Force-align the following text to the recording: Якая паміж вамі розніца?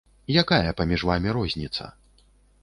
Якая 0.41 0.71
паміж 0.79 1.05
вамі 1.11 1.35
розніца? 1.39 1.91